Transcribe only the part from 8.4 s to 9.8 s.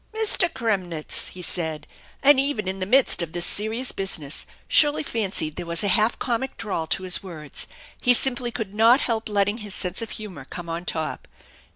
could not help letting his